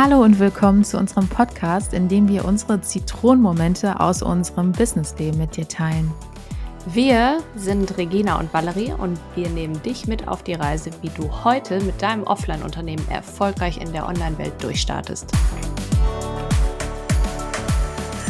[0.00, 5.56] Hallo und willkommen zu unserem Podcast, in dem wir unsere Zitronenmomente aus unserem Businessleben mit
[5.56, 6.12] dir teilen.
[6.86, 11.28] Wir sind Regina und Valerie und wir nehmen dich mit auf die Reise, wie du
[11.42, 15.32] heute mit deinem Offline-Unternehmen erfolgreich in der Online-Welt durchstartest.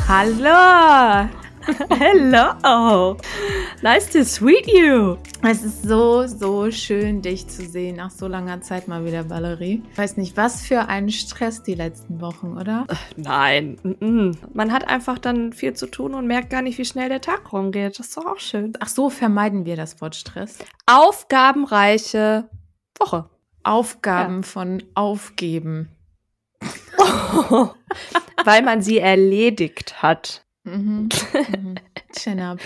[0.08, 1.28] Hallo!
[1.90, 3.16] Hello!
[3.82, 5.18] Nice to sweet you!
[5.42, 9.82] Es ist so, so schön, dich zu sehen nach so langer Zeit mal wieder, Valerie.
[9.92, 12.86] Ich weiß nicht, was für ein Stress die letzten Wochen, oder?
[13.16, 13.76] Nein.
[14.54, 17.52] Man hat einfach dann viel zu tun und merkt gar nicht, wie schnell der Tag
[17.52, 17.98] rumgeht.
[17.98, 18.72] Das ist doch auch schön.
[18.80, 20.58] Ach so, vermeiden wir das Wort Stress.
[20.86, 22.48] Aufgabenreiche
[22.98, 23.28] Woche.
[23.62, 24.42] Aufgaben ja.
[24.42, 25.90] von Aufgeben.
[28.44, 30.47] Weil man sie erledigt hat.
[30.68, 31.08] Mhm.
[31.32, 31.74] mhm.
[32.12, 32.58] Chin up.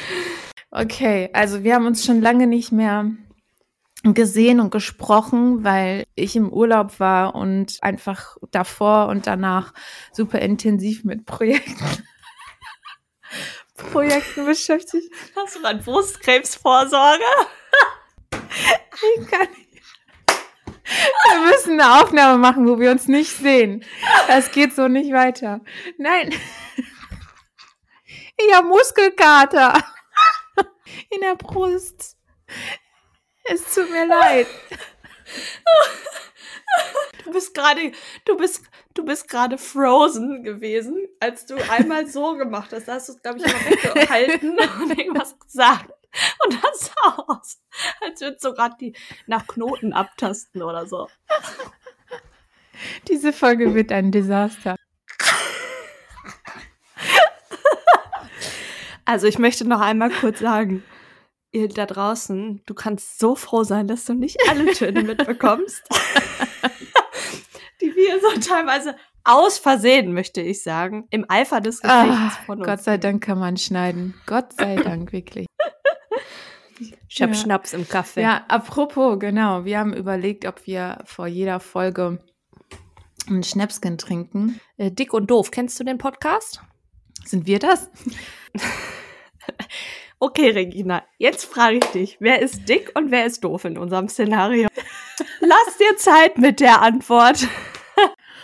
[0.70, 3.10] Okay, also wir haben uns schon lange nicht mehr
[4.02, 9.74] gesehen und gesprochen, weil ich im Urlaub war und einfach davor und danach
[10.12, 11.76] super intensiv mit Projekten
[13.92, 15.12] Projekten beschäftigt.
[15.36, 17.24] Hast du an Brustkrebsvorsorge?
[19.16, 19.82] ich kann nicht.
[20.84, 23.84] Wir müssen eine Aufnahme machen, wo wir uns nicht sehen.
[24.28, 25.60] Das geht so nicht weiter.
[25.96, 26.34] Nein.
[28.36, 29.82] Ich habe Muskelkater
[31.10, 32.16] in der Brust.
[33.44, 34.46] Es tut mir leid.
[37.24, 37.92] Du bist gerade,
[38.24, 38.62] du bist,
[38.94, 42.88] du bist gerade frozen gewesen, als du einmal so gemacht hast.
[42.88, 45.90] Da hast du es, glaube ich, immer weggehalten und irgendwas gesagt.
[46.44, 47.62] Und das sah aus,
[48.00, 48.94] als würdest du gerade die
[49.26, 51.08] nach Knoten abtasten oder so.
[53.08, 54.76] Diese Folge wird ein Desaster.
[59.12, 60.82] Also ich möchte noch einmal kurz sagen,
[61.50, 65.82] ihr da draußen, du kannst so froh sein, dass du nicht alle Töne mitbekommst.
[67.82, 72.60] die wir so teilweise aus Versehen, möchte ich sagen, im Eifer des Gefechts ah, von
[72.60, 72.66] uns.
[72.66, 74.14] Gott sei Dank kann man schneiden.
[74.24, 75.44] Gott sei Dank, wirklich.
[77.06, 77.38] Ich habe ja.
[77.38, 78.22] Schnaps im Kaffee.
[78.22, 79.66] Ja, apropos, genau.
[79.66, 82.24] Wir haben überlegt, ob wir vor jeder Folge
[83.28, 84.58] ein Schnäpsken trinken.
[84.78, 86.62] Äh, Dick und doof, kennst du den Podcast?
[87.26, 87.90] Sind wir das?
[90.18, 94.08] Okay, Regina, jetzt frage ich dich, wer ist dick und wer ist doof in unserem
[94.08, 94.68] Szenario?
[95.40, 97.48] Lass dir Zeit mit der Antwort.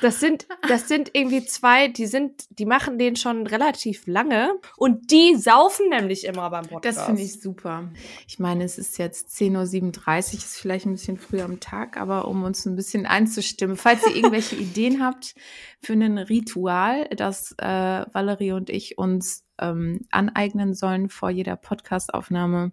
[0.00, 5.10] Das sind, das sind irgendwie zwei, die sind, die machen den schon relativ lange und
[5.10, 6.98] die saufen nämlich immer beim Podcast.
[6.98, 7.90] Das finde ich super.
[8.26, 12.28] Ich meine, es ist jetzt 10.37 Uhr, ist vielleicht ein bisschen früh am Tag, aber
[12.28, 15.34] um uns ein bisschen einzustimmen, falls ihr irgendwelche Ideen habt
[15.80, 22.72] für ein Ritual, das äh, Valerie und ich uns ähm, aneignen sollen vor jeder Podcastaufnahme,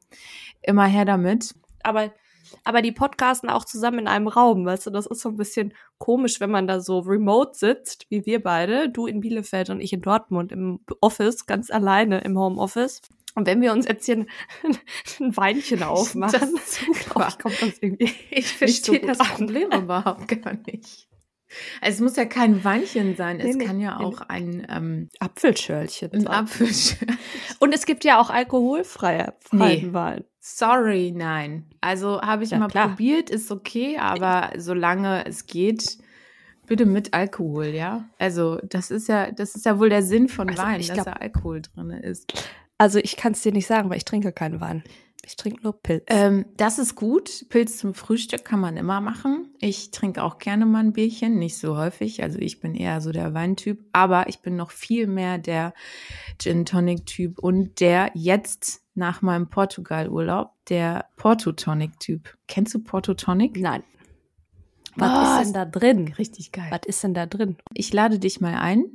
[0.61, 1.55] immer her damit.
[1.83, 2.11] Aber
[2.63, 5.73] aber die podcasten auch zusammen in einem Raum, weißt du, das ist so ein bisschen
[5.97, 9.93] komisch, wenn man da so remote sitzt, wie wir beide, du in Bielefeld und ich
[9.93, 13.01] in Dortmund im Office, ganz alleine im Homeoffice.
[13.35, 14.27] Und wenn wir uns jetzt hier ein,
[15.19, 18.11] ein Weinchen aufmachen, das ich, kommt das irgendwie.
[18.31, 21.07] Ich verstehe so das Problem überhaupt gar nicht.
[21.81, 24.25] Also es muss ja kein Weinchen sein, es nee, kann ja auch nee.
[24.27, 26.27] ein ähm, Apfelschörlchen sein.
[26.27, 27.17] Ein Apfelschörlchen.
[27.59, 29.87] Und es gibt ja auch alkoholfreie nee.
[29.91, 30.23] Wein.
[30.39, 31.65] Sorry, nein.
[31.81, 32.89] Also habe ich ja, mal klar.
[32.89, 35.97] probiert, ist okay, aber solange es geht,
[36.65, 38.09] bitte mit Alkohol, ja?
[38.19, 41.13] Also, das ist ja, das ist ja wohl der Sinn von also, Wein, dass da
[41.13, 42.33] Alkohol drin ist.
[42.77, 44.83] Also, ich kann es dir nicht sagen, weil ich trinke keinen Wein.
[45.25, 46.03] Ich trinke nur Pilz.
[46.07, 47.45] Ähm, das ist gut.
[47.49, 49.49] Pilz zum Frühstück kann man immer machen.
[49.59, 52.21] Ich trinke auch gerne mal ein Bierchen, nicht so häufig.
[52.21, 55.73] Also ich bin eher so der Weintyp, aber ich bin noch viel mehr der
[56.37, 62.37] Gin Tonic Typ und der jetzt nach meinem Portugal-Urlaub der Porto Tonic Typ.
[62.47, 63.57] Kennst du Porto Tonic?
[63.59, 63.83] Nein.
[64.95, 66.13] Was, Was ist denn da drin?
[66.19, 66.67] Richtig geil.
[66.69, 67.57] Was ist denn da drin?
[67.73, 68.85] Ich lade dich mal ein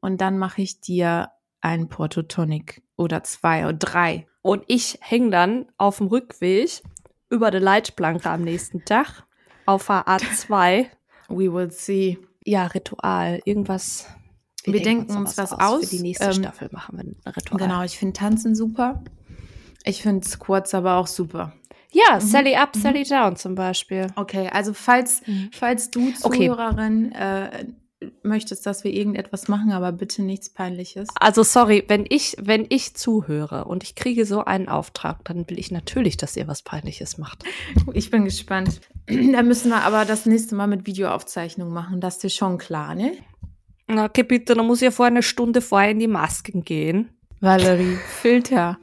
[0.00, 1.30] und dann mache ich dir
[1.60, 6.82] einen Porto Tonic oder zwei oder drei und ich hänge dann auf dem Rückweg
[7.28, 9.24] über die Leitplanke am nächsten Tag
[9.66, 10.86] auf der A2.
[11.28, 12.16] We will see.
[12.46, 13.42] Ja, Ritual.
[13.44, 14.06] Irgendwas.
[14.64, 15.90] Wir, wir denken, uns was, was aus.
[15.90, 17.58] Für die nächste ähm, Staffel machen wir ein Ritual.
[17.58, 19.04] Genau, ich finde Tanzen super.
[19.84, 21.52] Ich finde Squats aber auch super.
[21.92, 22.20] Ja, mhm.
[22.20, 22.80] Sally Up, mhm.
[22.80, 24.06] Sally Down zum Beispiel.
[24.16, 25.50] Okay, also falls, mhm.
[25.52, 27.44] falls du Zuhörerin okay.
[27.44, 27.64] äh,
[28.28, 31.08] möchtest, dass wir irgendetwas machen, aber bitte nichts Peinliches.
[31.18, 35.58] Also sorry, wenn ich, wenn ich zuhöre und ich kriege so einen Auftrag, dann will
[35.58, 37.44] ich natürlich, dass ihr was Peinliches macht.
[37.94, 38.80] Ich bin gespannt.
[39.08, 42.00] Da müssen wir aber das nächste Mal mit Videoaufzeichnung machen.
[42.00, 43.12] Das ist schon klar, ne?
[43.86, 47.08] Na, okay, bitte, dann muss ich ja vor eine Stunde vorher in die Masken gehen.
[47.40, 48.78] Valerie, Filter.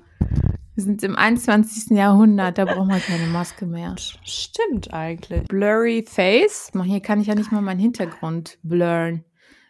[0.75, 1.95] Wir sind im 21.
[1.97, 3.95] Jahrhundert, da braucht man keine Maske mehr.
[4.23, 5.47] Stimmt eigentlich.
[5.47, 6.71] Blurry Face.
[6.83, 9.23] Hier kann ich ja nicht mal meinen Hintergrund blurren.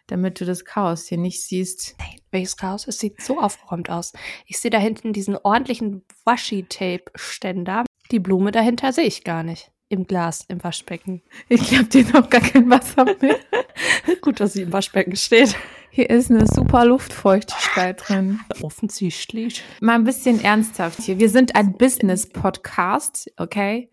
[0.06, 1.96] Damit du das Chaos hier nicht siehst.
[1.98, 2.86] Nein, welches Chaos?
[2.86, 4.12] Es sieht so aufgeräumt aus.
[4.46, 7.84] Ich sehe da hinten diesen ordentlichen Washi-Tape-Ständer.
[8.10, 9.70] Die Blume dahinter sehe ich gar nicht.
[9.88, 11.22] Im Glas, im Waschbecken.
[11.48, 13.36] Ich glaube, dir noch gar kein Wasser mehr.
[14.20, 15.56] Gut, dass sie im Waschbecken steht.
[15.90, 18.40] Hier ist eine super Luftfeuchtigkeit drin.
[18.62, 19.62] Offensichtlich.
[19.80, 21.18] Mal ein bisschen ernsthaft hier.
[21.18, 23.90] Wir sind ein Business-Podcast, okay?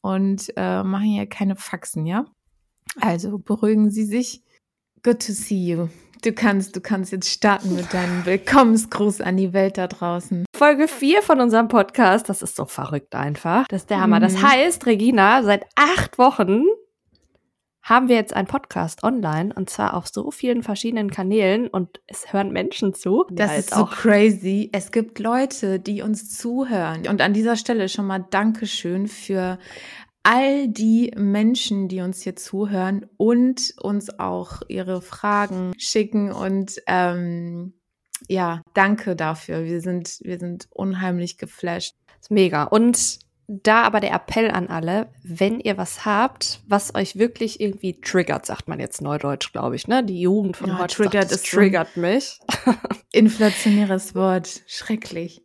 [0.00, 2.26] Und äh, machen hier keine Faxen, ja?
[3.00, 4.42] Also beruhigen Sie sich.
[5.06, 5.86] Good to see you.
[6.24, 10.44] Du kannst, du kannst jetzt starten mit deinem Willkommensgruß an die Welt da draußen.
[10.52, 13.68] Folge 4 von unserem Podcast, das ist so verrückt einfach.
[13.68, 14.18] Das ist der Hammer.
[14.18, 14.42] Das Mhm.
[14.50, 16.64] heißt, Regina, seit acht Wochen
[17.82, 22.32] haben wir jetzt einen Podcast online und zwar auf so vielen verschiedenen Kanälen und es
[22.32, 23.26] hören Menschen zu.
[23.30, 24.70] Das Ja, ist so crazy.
[24.72, 27.06] Es gibt Leute, die uns zuhören.
[27.06, 29.60] Und an dieser Stelle schon mal Dankeschön für
[30.26, 36.32] all die Menschen, die uns hier zuhören und uns auch ihre Fragen schicken.
[36.32, 37.74] Und ähm,
[38.28, 39.64] ja, danke dafür.
[39.64, 41.94] Wir sind, wir sind unheimlich geflasht.
[42.28, 42.64] Mega.
[42.64, 48.00] Und da aber der Appell an alle, wenn ihr was habt, was euch wirklich irgendwie
[48.00, 50.02] triggert, sagt man jetzt neudeutsch, glaube ich, ne?
[50.02, 52.40] Die Jugend von Ja, heute triggert sagt, ist triggert mich.
[53.12, 54.62] Inflationäres Wort.
[54.66, 55.44] Schrecklich.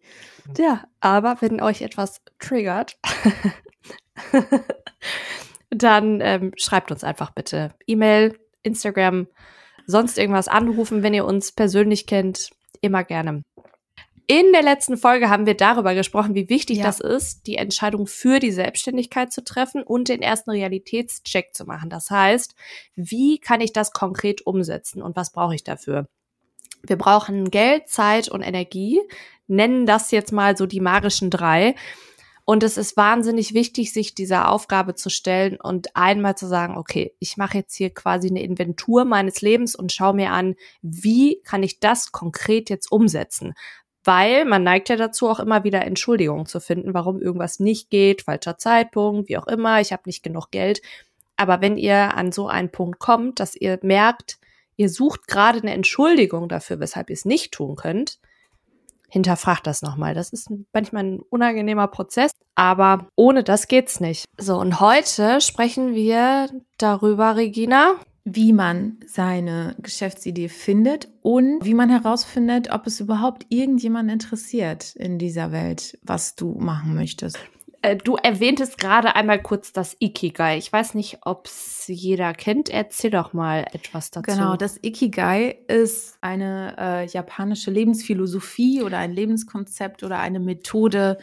[0.57, 2.97] Ja, aber wenn euch etwas triggert,
[5.69, 9.27] dann ähm, schreibt uns einfach bitte E-Mail, Instagram,
[9.87, 12.49] sonst irgendwas anrufen, wenn ihr uns persönlich kennt,
[12.81, 13.43] immer gerne.
[14.27, 16.85] In der letzten Folge haben wir darüber gesprochen, wie wichtig Ja.
[16.85, 21.89] das ist, die Entscheidung für die Selbstständigkeit zu treffen und den ersten Realitätscheck zu machen.
[21.89, 22.55] Das heißt,
[22.95, 26.07] wie kann ich das konkret umsetzen und was brauche ich dafür?
[26.83, 29.01] Wir brauchen Geld, Zeit und Energie,
[29.47, 31.75] nennen das jetzt mal so die magischen drei.
[32.51, 37.15] Und es ist wahnsinnig wichtig, sich dieser Aufgabe zu stellen und einmal zu sagen, okay,
[37.19, 41.63] ich mache jetzt hier quasi eine Inventur meines Lebens und schaue mir an, wie kann
[41.63, 43.53] ich das konkret jetzt umsetzen?
[44.03, 48.23] Weil man neigt ja dazu, auch immer wieder Entschuldigungen zu finden, warum irgendwas nicht geht,
[48.23, 50.81] falscher Zeitpunkt, wie auch immer, ich habe nicht genug Geld.
[51.37, 54.39] Aber wenn ihr an so einen Punkt kommt, dass ihr merkt,
[54.75, 58.19] ihr sucht gerade eine Entschuldigung dafür, weshalb ihr es nicht tun könnt,
[59.11, 60.13] hinterfragt das nochmal.
[60.15, 64.25] Das ist manchmal ein unangenehmer Prozess, aber ohne das geht's nicht.
[64.39, 67.95] So, und heute sprechen wir darüber, Regina.
[68.23, 75.17] wie man seine Geschäftsidee findet und wie man herausfindet, ob es überhaupt irgendjemand interessiert in
[75.17, 77.39] dieser Welt, was du machen möchtest.
[77.81, 80.57] Äh, Du erwähntest gerade einmal kurz das Ikigai.
[80.57, 82.69] Ich weiß nicht, ob's jeder kennt.
[82.69, 84.31] Erzähl doch mal etwas dazu.
[84.31, 91.17] Genau, das Ikigai ist eine äh, japanische Lebensphilosophie oder ein Lebenskonzept oder eine Methode,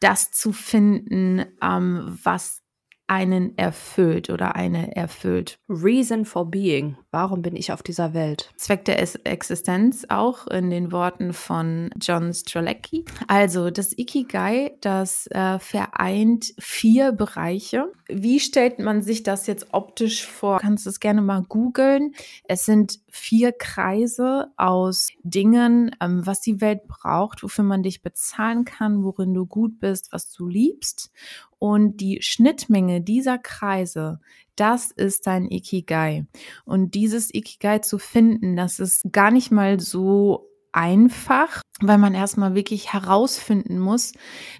[0.00, 2.62] das zu finden, ähm, was
[3.08, 5.58] einen erfüllt oder eine erfüllt.
[5.68, 6.96] Reason for Being.
[7.10, 8.50] Warum bin ich auf dieser Welt?
[8.56, 13.04] Zweck der Existenz auch in den Worten von John Strzelecki.
[13.26, 17.90] Also das Ikigai, das äh, vereint vier Bereiche.
[18.08, 20.58] Wie stellt man sich das jetzt optisch vor?
[20.60, 22.12] Kannst du es gerne mal googeln.
[22.44, 28.64] Es sind vier Kreise aus Dingen, ähm, was die Welt braucht, wofür man dich bezahlen
[28.64, 31.10] kann, worin du gut bist, was du liebst.
[31.58, 34.20] Und die Schnittmenge dieser Kreise,
[34.56, 36.26] das ist dein Ikigai.
[36.64, 42.54] Und dieses Ikigai zu finden, das ist gar nicht mal so einfach, weil man erstmal
[42.54, 44.12] wirklich herausfinden muss,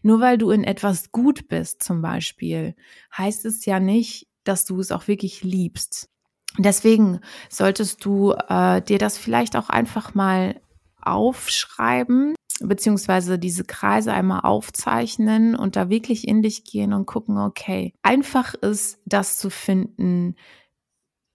[0.02, 2.74] nur weil du in etwas gut bist zum Beispiel,
[3.16, 6.08] heißt es ja nicht, dass du es auch wirklich liebst.
[6.56, 10.60] Deswegen solltest du äh, dir das vielleicht auch einfach mal
[11.02, 17.92] aufschreiben, beziehungsweise diese Kreise einmal aufzeichnen und da wirklich in dich gehen und gucken, okay,
[18.02, 20.34] einfach ist das zu finden,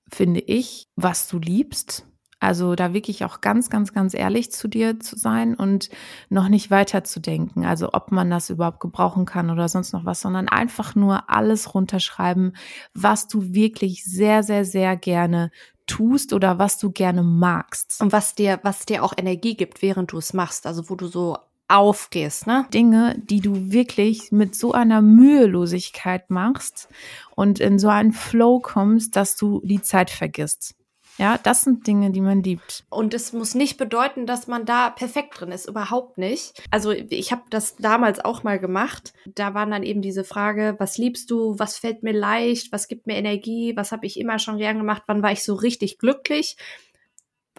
[0.10, 2.05] finde ich, was du liebst.
[2.43, 5.89] Also da wirklich auch ganz, ganz, ganz ehrlich zu dir zu sein und
[6.27, 7.63] noch nicht weiter zu denken.
[7.63, 11.74] Also ob man das überhaupt gebrauchen kann oder sonst noch was, sondern einfach nur alles
[11.74, 12.58] runterschreiben,
[12.93, 15.51] was du wirklich sehr, sehr, sehr gerne
[15.85, 18.01] tust oder was du gerne magst.
[18.01, 20.65] Und was dir, was dir auch Energie gibt, während du es machst.
[20.65, 21.37] Also wo du so
[21.67, 22.65] aufgehst, ne?
[22.73, 26.89] Dinge, die du wirklich mit so einer Mühelosigkeit machst
[27.35, 30.75] und in so einen Flow kommst, dass du die Zeit vergisst.
[31.17, 32.84] Ja, das sind Dinge, die man liebt.
[32.89, 36.62] Und es muss nicht bedeuten, dass man da perfekt drin ist, überhaupt nicht.
[36.72, 39.13] Also ich habe das damals auch mal gemacht.
[39.25, 43.05] Da waren dann eben diese Frage, was liebst du, was fällt mir leicht, was gibt
[43.05, 46.58] mir Energie, was habe ich immer schon gern gemacht, wann war ich so richtig glücklich,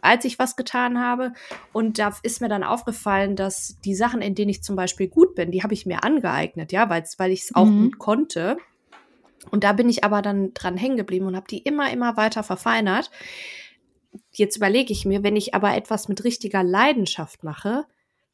[0.03, 1.33] als ich was getan habe.
[1.73, 5.35] Und da ist mir dann aufgefallen, dass die Sachen, in denen ich zum Beispiel gut
[5.37, 7.83] bin, die habe ich mir angeeignet, ja, weil ich es auch Mhm.
[7.85, 8.57] gut konnte.
[9.51, 12.43] Und da bin ich aber dann dran hängen geblieben und habe die immer, immer weiter
[12.43, 13.11] verfeinert.
[14.33, 17.87] jetzt überlege ich mir, wenn ich aber etwas mit richtiger Leidenschaft mache,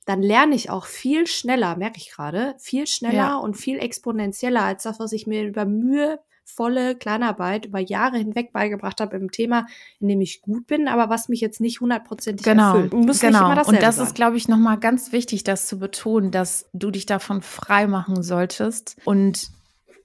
[0.07, 3.37] dann lerne ich auch viel schneller, merke ich gerade, viel schneller ja.
[3.37, 9.01] und viel exponentieller als das, was ich mir über mühevolle Kleinarbeit über Jahre hinweg beigebracht
[9.01, 9.67] habe im Thema,
[10.01, 12.93] in dem ich gut bin, aber was mich jetzt nicht hundertprozentig genau, erfüllt.
[12.93, 13.51] Muss genau.
[13.51, 14.07] und das sein.
[14.07, 18.23] ist, glaube ich, nochmal ganz wichtig, das zu betonen, dass du dich davon frei machen
[18.23, 19.53] solltest und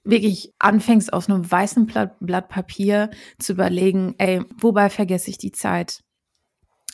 [0.06, 5.52] wirklich anfängst, auf einem weißen Blatt, Blatt Papier zu überlegen, ey, wobei vergesse ich die
[5.52, 6.02] Zeit?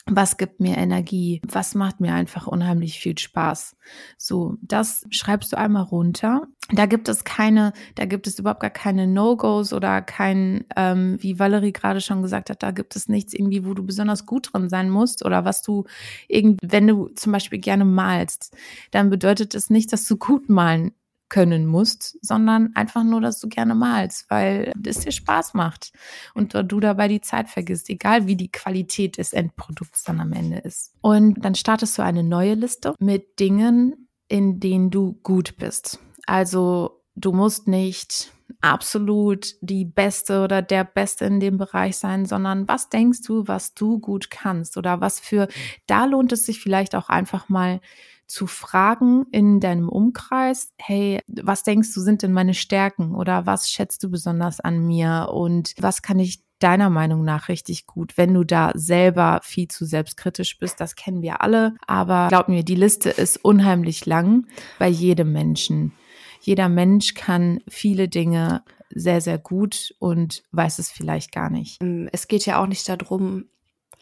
[0.05, 3.77] was gibt mir Energie, was macht mir einfach unheimlich viel Spaß.
[4.17, 6.47] So, das schreibst du einmal runter.
[6.73, 11.39] Da gibt es keine, da gibt es überhaupt gar keine No-Gos oder kein, ähm, wie
[11.39, 14.67] Valerie gerade schon gesagt hat, da gibt es nichts irgendwie, wo du besonders gut drin
[14.67, 15.85] sein musst oder was du
[16.27, 18.55] irgendwie, wenn du zum Beispiel gerne malst,
[18.91, 20.91] dann bedeutet es nicht, dass du gut malen
[21.33, 25.91] können musst, sondern einfach nur, dass du gerne malst, weil es dir Spaß macht
[26.35, 30.59] und du dabei die Zeit vergisst, egal wie die Qualität des Endprodukts dann am Ende
[30.59, 30.93] ist.
[31.01, 35.97] Und dann startest du eine neue Liste mit Dingen, in denen du gut bist.
[36.27, 42.67] Also du musst nicht absolut die Beste oder der Beste in dem Bereich sein, sondern
[42.67, 45.47] was denkst du, was du gut kannst oder was für,
[45.87, 47.81] da lohnt es sich vielleicht auch einfach mal
[48.27, 53.69] zu fragen in deinem Umkreis, hey, was denkst du sind denn meine Stärken oder was
[53.69, 58.33] schätzt du besonders an mir und was kann ich deiner Meinung nach richtig gut, wenn
[58.33, 60.79] du da selber viel zu selbstkritisch bist.
[60.79, 61.75] Das kennen wir alle.
[61.87, 64.47] Aber glaub mir, die Liste ist unheimlich lang
[64.79, 65.91] bei jedem Menschen.
[66.39, 71.81] Jeder Mensch kann viele Dinge sehr, sehr gut und weiß es vielleicht gar nicht.
[72.11, 73.45] Es geht ja auch nicht darum,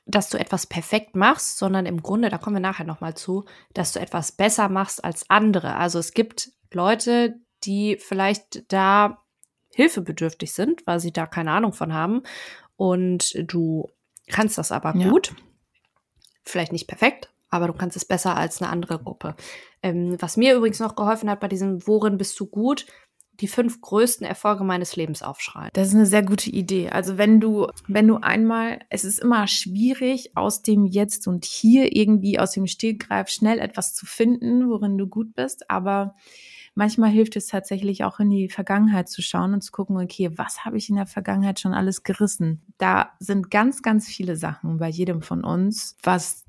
[0.06, 3.94] dass du etwas perfekt machst, sondern im Grunde, da kommen wir nachher nochmal zu, dass
[3.94, 5.76] du etwas besser machst als andere.
[5.76, 9.24] Also es gibt Leute, die vielleicht da
[9.74, 12.24] hilfebedürftig sind, weil sie da keine Ahnung von haben.
[12.76, 13.90] Und du
[14.28, 15.10] kannst das aber ja.
[15.10, 15.36] gut.
[16.44, 19.36] Vielleicht nicht perfekt, aber du kannst es besser als eine andere Gruppe.
[19.84, 22.86] Ähm, was mir übrigens noch geholfen hat bei diesem Worin bist du gut,
[23.42, 25.72] die fünf größten Erfolge meines Lebens aufschreiben.
[25.74, 26.90] Das ist eine sehr gute Idee.
[26.90, 31.96] Also wenn du, wenn du einmal, es ist immer schwierig, aus dem Jetzt und Hier
[31.96, 36.16] irgendwie aus dem Stegreif schnell etwas zu finden, worin du gut bist, aber
[36.76, 40.64] manchmal hilft es tatsächlich auch in die Vergangenheit zu schauen und zu gucken, okay, was
[40.64, 42.62] habe ich in der Vergangenheit schon alles gerissen?
[42.78, 46.46] Da sind ganz, ganz viele Sachen bei jedem von uns, was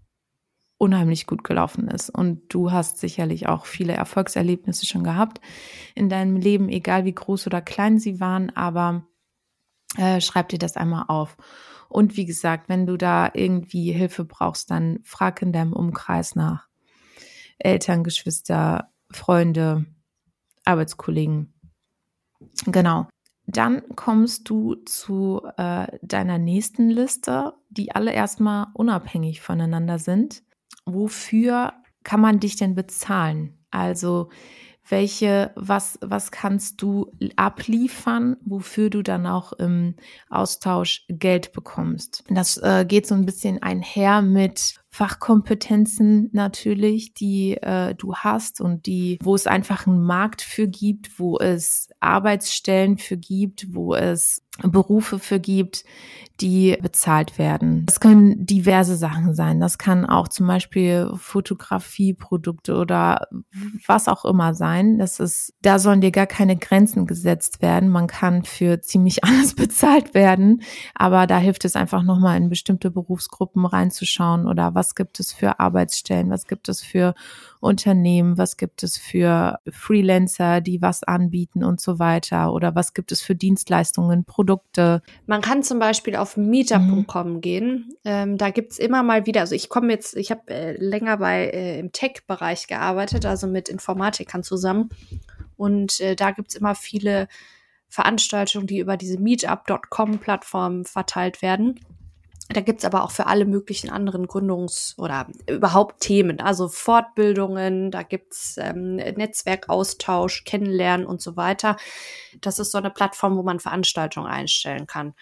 [0.83, 2.11] unheimlich gut gelaufen ist.
[2.11, 5.41] Und du hast sicherlich auch viele Erfolgserlebnisse schon gehabt
[5.95, 9.07] in deinem Leben, egal wie groß oder klein sie waren, aber
[9.97, 11.37] äh, schreib dir das einmal auf.
[11.89, 16.67] Und wie gesagt, wenn du da irgendwie Hilfe brauchst, dann frag in deinem Umkreis nach.
[17.59, 19.87] Eltern, Geschwister, Freunde,
[20.65, 21.55] Arbeitskollegen.
[22.67, 23.07] Genau.
[23.47, 30.43] Dann kommst du zu äh, deiner nächsten Liste, die alle erstmal unabhängig voneinander sind
[30.85, 31.73] wofür
[32.05, 33.59] kann man dich denn bezahlen?
[33.71, 34.31] Also
[34.89, 39.95] welche, was, was kannst du abliefern, wofür du dann auch im
[40.29, 42.25] Austausch Geld bekommst?
[42.29, 48.85] Das äh, geht so ein bisschen einher mit Fachkompetenzen natürlich, die äh, du hast und
[48.85, 54.43] die, wo es einfach einen Markt für gibt, wo es Arbeitsstellen für gibt, wo es
[54.61, 55.85] Berufe für gibt,
[56.43, 57.87] die bezahlt werden.
[57.87, 59.61] Das können diverse Sachen sein.
[59.61, 63.29] Das kann auch zum Beispiel Fotografieprodukte oder
[63.87, 64.99] was auch immer sein.
[64.99, 67.89] Das ist, da sollen dir gar keine Grenzen gesetzt werden.
[67.89, 70.63] Man kann für ziemlich alles bezahlt werden.
[70.95, 75.61] Aber da hilft es einfach nochmal in bestimmte Berufsgruppen reinzuschauen oder was gibt es für
[75.61, 76.31] Arbeitsstellen?
[76.31, 77.15] Was gibt es für
[77.61, 78.39] Unternehmen?
[78.39, 82.53] Was gibt es für Freelancer, die was anbieten und so weiter?
[82.53, 85.03] Oder was gibt es für Dienstleistungen, Produkte?
[85.27, 87.41] Man kann zum Beispiel auf meetup.com mhm.
[87.41, 87.95] gehen.
[88.05, 91.47] Ähm, da gibt's immer mal wieder, also ich komme jetzt, ich habe äh, länger bei
[91.47, 94.91] äh, im Tech-Bereich gearbeitet, also mit Informatikern zusammen.
[95.57, 97.29] Und äh, da gibt's immer viele
[97.89, 101.79] Veranstaltungen, die über diese Meetup.com-Plattform verteilt werden.
[102.49, 108.03] Da gibt's aber auch für alle möglichen anderen Gründungs- oder überhaupt Themen, also Fortbildungen, da
[108.03, 111.77] gibt's ähm, Netzwerkaustausch, Kennenlernen und so weiter.
[112.41, 115.15] Das ist so eine Plattform, wo man Veranstaltungen einstellen kann.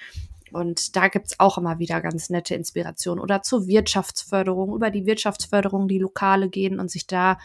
[0.53, 3.23] Und da gibt's auch immer wieder ganz nette Inspirationen.
[3.23, 7.39] Oder zur Wirtschaftsförderung, über die Wirtschaftsförderung, die Lokale gehen und sich da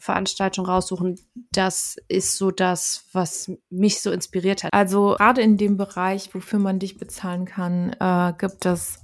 [0.00, 1.20] Veranstaltungen raussuchen.
[1.52, 4.72] Das ist so das, was mich so inspiriert hat.
[4.72, 9.00] Also gerade in dem Bereich, wofür man dich bezahlen kann, äh, gibt es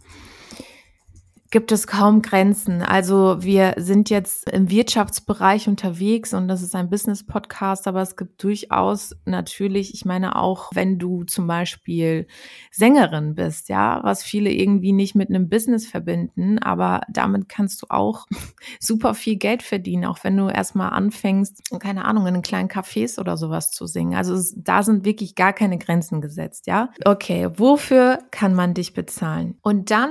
[1.51, 2.83] gibt es kaum Grenzen.
[2.83, 8.43] Also wir sind jetzt im Wirtschaftsbereich unterwegs und das ist ein Business-Podcast, aber es gibt
[8.43, 12.27] durchaus natürlich, ich meine auch, wenn du zum Beispiel
[12.71, 17.87] Sängerin bist, ja, was viele irgendwie nicht mit einem Business verbinden, aber damit kannst du
[17.91, 18.27] auch
[18.81, 23.21] super viel Geld verdienen, auch wenn du erstmal anfängst, keine Ahnung, in einen kleinen Cafés
[23.21, 24.15] oder sowas zu singen.
[24.15, 26.91] Also da sind wirklich gar keine Grenzen gesetzt, ja.
[27.05, 29.59] Okay, wofür kann man dich bezahlen?
[29.63, 30.11] Und dann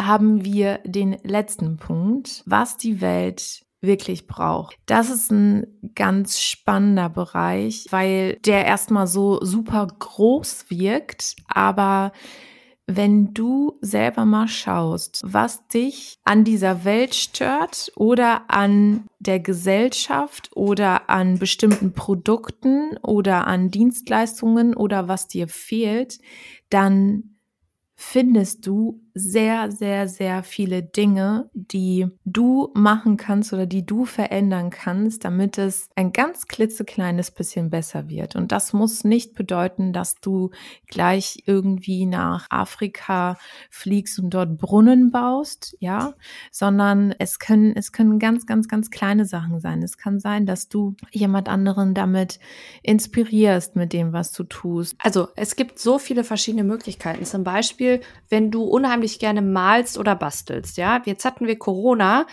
[0.00, 4.76] haben wir den letzten Punkt, was die Welt wirklich braucht.
[4.86, 12.12] Das ist ein ganz spannender Bereich, weil der erstmal so super groß wirkt, aber
[12.90, 20.50] wenn du selber mal schaust, was dich an dieser Welt stört oder an der Gesellschaft
[20.54, 26.18] oder an bestimmten Produkten oder an Dienstleistungen oder was dir fehlt,
[26.70, 27.36] dann
[27.94, 34.70] findest du sehr, sehr, sehr viele Dinge, die du machen kannst oder die du verändern
[34.70, 38.36] kannst, damit es ein ganz klitzekleines bisschen besser wird.
[38.36, 40.50] Und das muss nicht bedeuten, dass du
[40.86, 43.36] gleich irgendwie nach Afrika
[43.70, 46.14] fliegst und dort Brunnen baust, ja,
[46.50, 49.82] sondern es können, es können ganz, ganz, ganz kleine Sachen sein.
[49.82, 52.38] Es kann sein, dass du jemand anderen damit
[52.82, 54.96] inspirierst mit dem, was du tust.
[54.98, 57.24] Also es gibt so viele verschiedene Möglichkeiten.
[57.24, 61.02] Zum Beispiel, wenn du unheimlich unheimlich gerne malst oder bastelst, ja.
[61.04, 62.26] Jetzt hatten wir Corona.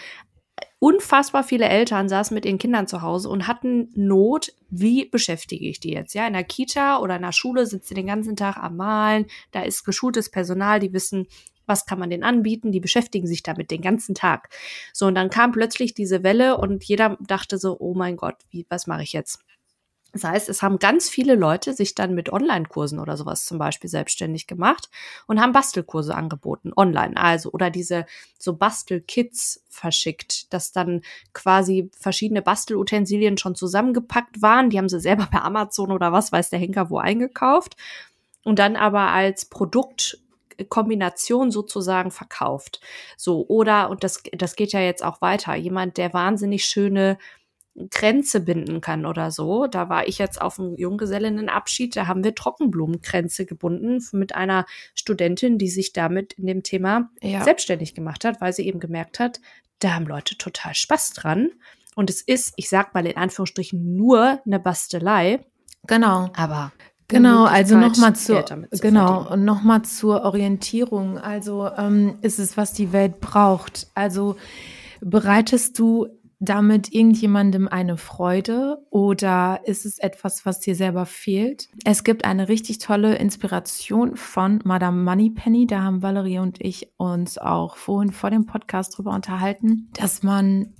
[0.79, 5.79] Unfassbar viele Eltern saßen mit ihren Kindern zu Hause und hatten Not, wie beschäftige ich
[5.79, 6.13] die jetzt?
[6.13, 9.25] Ja, in der Kita oder in der Schule sitzt sie den ganzen Tag am Malen,
[9.51, 11.27] da ist geschultes Personal, die wissen,
[11.65, 14.49] was kann man denen anbieten, die beschäftigen sich damit den ganzen Tag.
[14.93, 18.65] So, und dann kam plötzlich diese Welle und jeder dachte so, oh mein Gott, wie,
[18.69, 19.39] was mache ich jetzt?
[20.15, 23.89] Das heißt, es haben ganz viele Leute sich dann mit Online-Kursen oder sowas zum Beispiel
[23.89, 24.89] selbstständig gemacht
[25.27, 27.17] und haben Bastelkurse angeboten, online.
[27.17, 28.05] Also, oder diese
[28.39, 31.01] so Bastelkits verschickt, dass dann
[31.33, 34.69] quasi verschiedene Bastelutensilien schon zusammengepackt waren.
[34.69, 37.75] Die haben sie selber per Amazon oder was weiß der Henker wo eingekauft
[38.45, 40.17] und dann aber als Produkt
[40.69, 42.79] Kombination sozusagen verkauft.
[43.17, 47.17] So, oder, und das, das geht ja jetzt auch weiter, jemand, der wahnsinnig schöne
[47.91, 49.67] Kränze binden kann oder so.
[49.67, 55.57] Da war ich jetzt auf einem Junggesellinnenabschied, da haben wir Trockenblumenkränze gebunden mit einer Studentin,
[55.57, 57.43] die sich damit in dem Thema ja.
[57.43, 59.41] selbstständig gemacht hat, weil sie eben gemerkt hat,
[59.79, 61.49] da haben Leute total Spaß dran.
[61.95, 65.45] Und es ist, ich sag mal in Anführungsstrichen, nur eine Bastelei.
[65.87, 66.29] Genau.
[66.35, 66.71] Aber
[67.07, 68.43] Genau, also nochmal zur
[68.81, 71.19] genau und nochmal zur Orientierung.
[71.19, 73.87] Also ähm, ist es, was die Welt braucht.
[73.93, 74.37] Also
[75.01, 76.07] bereitest du
[76.39, 81.69] damit irgendjemandem eine Freude oder ist es etwas, was dir selber fehlt?
[81.83, 85.67] Es gibt eine richtig tolle Inspiration von Madame Moneypenny.
[85.67, 90.73] Da haben Valerie und ich uns auch vorhin vor dem Podcast drüber unterhalten, dass man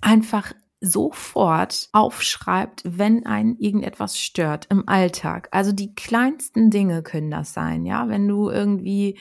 [0.00, 5.48] einfach sofort aufschreibt, wenn einen irgendetwas stört im Alltag.
[5.50, 9.18] Also die kleinsten Dinge können das sein, ja, wenn du irgendwie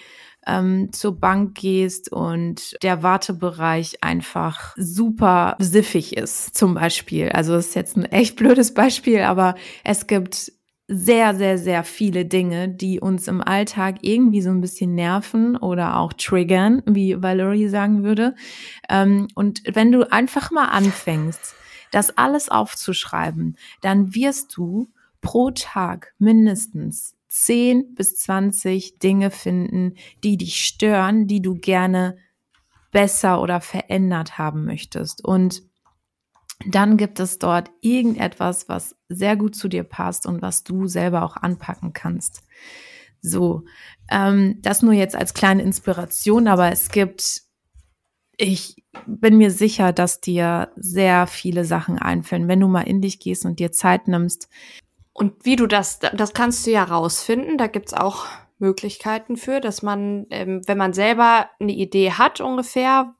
[0.48, 7.30] ähm, zur Bank gehst und der Wartebereich einfach super siffig ist, zum Beispiel.
[7.30, 10.54] Also das ist jetzt ein echt blödes Beispiel, aber es gibt
[10.92, 15.98] sehr, sehr, sehr viele Dinge, die uns im Alltag irgendwie so ein bisschen nerven oder
[15.98, 18.34] auch triggern, wie Valerie sagen würde.
[18.90, 21.54] Ähm, und wenn du einfach mal anfängst,
[21.92, 24.90] das alles aufzuschreiben, dann wirst du
[25.22, 32.18] pro Tag mindestens 10 bis 20 Dinge finden, die dich stören, die du gerne
[32.92, 35.24] besser oder verändert haben möchtest.
[35.24, 35.62] Und
[36.66, 41.24] dann gibt es dort irgendetwas, was sehr gut zu dir passt und was du selber
[41.24, 42.44] auch anpacken kannst.
[43.22, 43.64] So,
[44.10, 47.42] ähm, das nur jetzt als kleine Inspiration, aber es gibt,
[48.38, 53.20] ich bin mir sicher, dass dir sehr viele Sachen einfallen, wenn du mal in dich
[53.20, 54.50] gehst und dir Zeit nimmst,
[55.20, 57.58] und wie du das, das kannst du ja rausfinden.
[57.58, 58.26] Da gibt's auch
[58.58, 63.16] Möglichkeiten für, dass man, ähm, wenn man selber eine Idee hat ungefähr,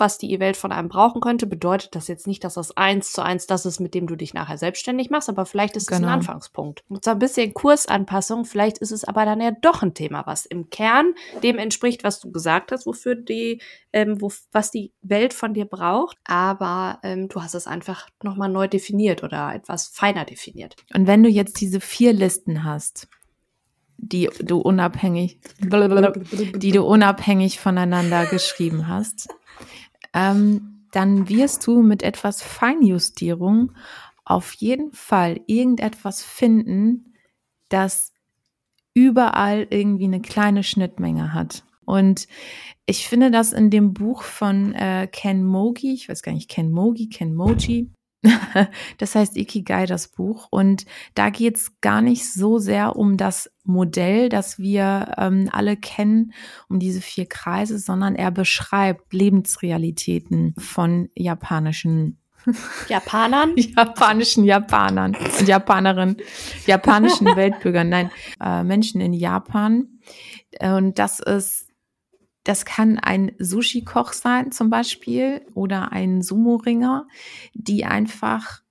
[0.00, 3.22] was die Welt von einem brauchen könnte, bedeutet das jetzt nicht, dass das eins zu
[3.22, 6.08] eins das ist, mit dem du dich nachher selbstständig machst, aber vielleicht ist es genau.
[6.08, 6.84] ein Anfangspunkt.
[6.88, 10.46] Und so ein bisschen Kursanpassung, vielleicht ist es aber dann ja doch ein Thema, was
[10.46, 13.60] im Kern dem entspricht, was du gesagt hast, wofür die,
[13.92, 18.48] ähm, wo, was die Welt von dir braucht, aber ähm, du hast es einfach nochmal
[18.48, 20.76] neu definiert oder etwas feiner definiert.
[20.94, 23.08] Und wenn du jetzt diese vier Listen hast,
[23.98, 29.28] die du unabhängig, die du unabhängig voneinander geschrieben hast,
[30.14, 33.72] ähm, dann wirst du mit etwas Feinjustierung
[34.24, 37.14] auf jeden Fall irgendetwas finden,
[37.68, 38.12] das
[38.94, 41.64] überall irgendwie eine kleine Schnittmenge hat.
[41.84, 42.28] Und
[42.84, 46.70] ich finde das in dem Buch von äh, Ken Mogi, ich weiß gar nicht, Ken
[46.70, 47.90] Mogi, Ken Moji,
[48.98, 50.48] das heißt Ikigai, das Buch.
[50.50, 56.32] Und da geht's gar nicht so sehr um das Modell, das wir ähm, alle kennen,
[56.68, 62.18] um diese vier Kreise, sondern er beschreibt Lebensrealitäten von japanischen
[62.88, 63.52] Japanern?
[63.56, 66.16] japanischen Japanern und Japanerinnen,
[66.66, 68.10] japanischen Weltbürgern, nein,
[68.42, 69.98] äh, Menschen in Japan.
[70.60, 71.67] Und das ist
[72.48, 77.06] das kann ein Sushi-Koch sein zum Beispiel oder ein Sumo-Ringer,
[77.52, 78.62] die einfach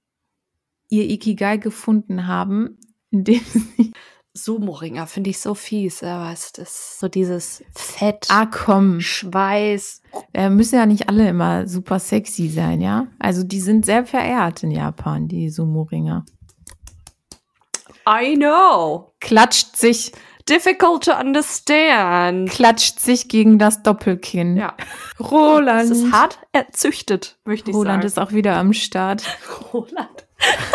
[0.90, 2.80] ihr Ikigai gefunden haben,
[3.12, 3.94] indem sie
[4.34, 9.00] Sumo-Ringer finde ich so fies, aber es ist so dieses Fett, ah, komm.
[9.00, 10.02] Schweiß.
[10.34, 13.08] Äh, müssen ja nicht alle immer super sexy sein, ja?
[13.20, 16.26] Also die sind sehr verehrt in Japan, die Sumo-Ringer.
[18.08, 19.13] I know.
[19.20, 20.13] Klatscht sich
[20.50, 22.50] difficult to understand.
[22.50, 24.58] Klatscht sich gegen das Doppelkinn.
[24.58, 24.76] Ja.
[25.20, 25.90] Roland.
[25.90, 28.08] Das ist hart erzüchtet, möchte ich Roland sagen.
[28.08, 29.24] ist auch wieder am Start.
[29.74, 30.26] Roland.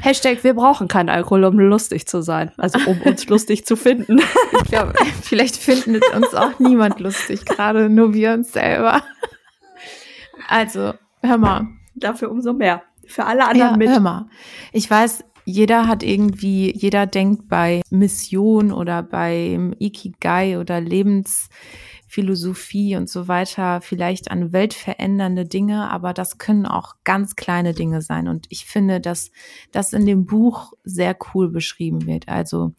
[0.00, 2.52] Hashtag, wir brauchen keinen Alkohol, um lustig zu sein.
[2.58, 4.20] Also um uns lustig zu finden.
[4.62, 4.92] Ich glaube,
[5.22, 9.02] vielleicht findet uns auch niemand lustig, gerade nur wir uns selber.
[10.48, 10.92] Also,
[11.22, 11.68] hör mal.
[11.94, 12.82] Dafür umso mehr.
[13.06, 13.88] Für alle anderen Ja, mit.
[13.88, 14.26] hör mal.
[14.72, 23.10] Ich weiß, jeder hat irgendwie, jeder denkt bei Mission oder beim Ikigai oder Lebensphilosophie und
[23.10, 28.28] so weiter vielleicht an weltverändernde Dinge, aber das können auch ganz kleine Dinge sein.
[28.28, 29.30] Und ich finde, dass
[29.70, 32.28] das in dem Buch sehr cool beschrieben wird.
[32.28, 32.72] Also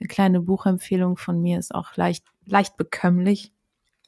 [0.00, 3.50] eine kleine Buchempfehlung von mir ist auch leicht, leicht bekömmlich.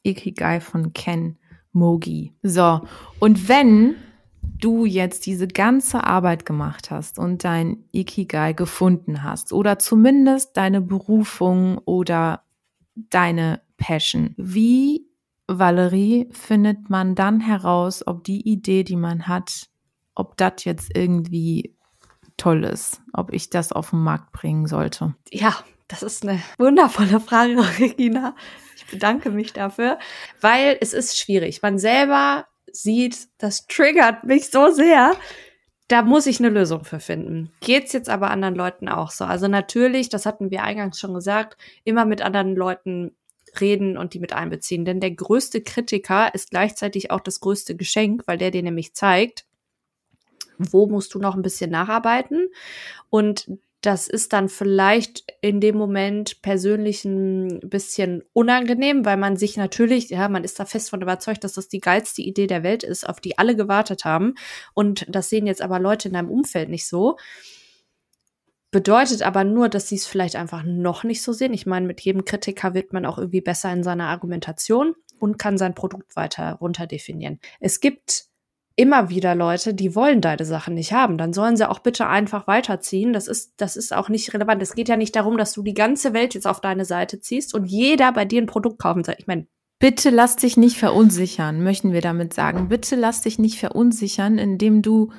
[0.05, 1.37] Ikigai von Ken
[1.73, 2.33] Mogi.
[2.43, 2.83] So.
[3.19, 3.97] Und wenn
[4.59, 10.81] du jetzt diese ganze Arbeit gemacht hast und dein Ikigai gefunden hast oder zumindest deine
[10.81, 12.43] Berufung oder
[12.95, 15.07] deine Passion, wie,
[15.47, 19.69] Valerie, findet man dann heraus, ob die Idee, die man hat,
[20.15, 21.77] ob das jetzt irgendwie
[22.37, 25.15] toll ist, ob ich das auf den Markt bringen sollte?
[25.31, 25.57] Ja,
[25.89, 28.35] das ist eine wundervolle Frage, Regina.
[28.77, 29.99] Ich bedanke mich dafür,
[30.41, 31.63] weil es ist schwierig.
[31.63, 35.15] Man selber sieht, das triggert mich so sehr.
[35.89, 37.53] Da muss ich eine Lösung für finden.
[37.61, 39.25] Geht's jetzt aber anderen Leuten auch so?
[39.25, 43.15] Also natürlich, das hatten wir eingangs schon gesagt, immer mit anderen Leuten
[43.61, 44.85] reden und die mit einbeziehen.
[44.85, 49.45] Denn der größte Kritiker ist gleichzeitig auch das größte Geschenk, weil der dir nämlich zeigt,
[50.59, 52.49] wo musst du noch ein bisschen nacharbeiten.
[53.11, 53.51] Und
[53.85, 60.09] das ist dann vielleicht in dem Moment persönlich ein bisschen unangenehm, weil man sich natürlich,
[60.09, 63.07] ja, man ist da fest von überzeugt, dass das die geilste Idee der Welt ist,
[63.07, 64.37] auf die alle gewartet haben.
[64.73, 67.19] Und das sehen jetzt aber Leute in deinem Umfeld nicht so.
[68.71, 71.53] Bedeutet aber nur, dass sie es vielleicht einfach noch nicht so sehen.
[71.53, 75.59] Ich meine, mit jedem Kritiker wird man auch irgendwie besser in seiner Argumentation und kann
[75.59, 77.39] sein Produkt weiter runterdefinieren.
[77.61, 78.29] Es gibt
[78.77, 81.19] immer wieder Leute, die wollen deine Sachen nicht haben.
[81.19, 83.13] Dann sollen sie auch bitte einfach weiterziehen.
[83.13, 84.63] Das ist, das ist auch nicht relevant.
[84.63, 87.55] Es geht ja nicht darum, dass du die ganze Welt jetzt auf deine Seite ziehst
[87.55, 89.17] und jeder bei dir ein Produkt kaufen soll.
[89.19, 89.47] Ich meine,
[89.81, 92.69] Bitte lass dich nicht verunsichern, möchten wir damit sagen.
[92.69, 95.13] Bitte lass dich nicht verunsichern, indem du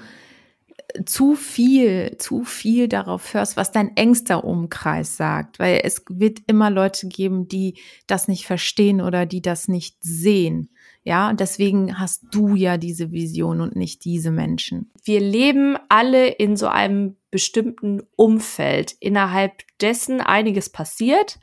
[1.06, 6.72] zu viel, zu viel darauf hörst, was dein engster Umkreis sagt, weil es wird immer
[6.72, 10.70] Leute geben, die das nicht verstehen oder die das nicht sehen.
[11.08, 14.92] Ja, und deswegen hast du ja diese Vision und nicht diese Menschen.
[15.04, 21.38] wir leben alle in so einem bestimmten Umfeld, innerhalb dessen einiges passiert,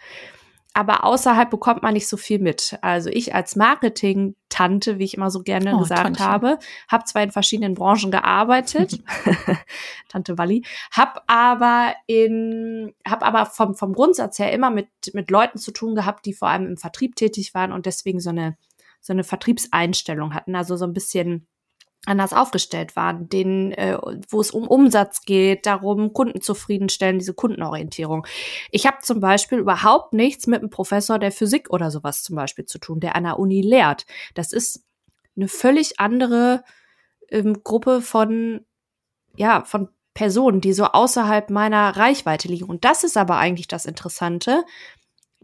[0.75, 2.79] aber außerhalb bekommt man nicht so viel mit.
[2.81, 6.27] Also ich als Marketing-Tante, wie ich immer so gerne Oh, gesagt Tantchen.
[6.27, 9.01] habe, habe zwar in verschiedenen Branchen gearbeitet,
[10.09, 15.59] Tante Walli, habe aber in, habe aber vom vom Grundsatz her immer mit mit Leuten
[15.59, 18.57] zu tun gehabt, die vor allem im Vertrieb tätig waren und deswegen so eine
[19.03, 21.47] so eine Vertriebseinstellung hatten, also so ein bisschen
[22.07, 23.97] anders aufgestellt waren, denen, äh,
[24.29, 28.27] wo es um Umsatz geht, darum, Kunden zufriedenstellen, diese Kundenorientierung.
[28.71, 32.65] Ich habe zum Beispiel überhaupt nichts mit einem Professor der Physik oder sowas zum Beispiel
[32.65, 34.07] zu tun, der an der Uni lehrt.
[34.35, 34.85] Das ist
[35.37, 36.65] eine völlig andere
[37.31, 38.67] ähm, Gruppe von,
[39.37, 42.67] ja, von Personen, die so außerhalb meiner Reichweite liegen.
[42.67, 44.65] Und das ist aber eigentlich das Interessante,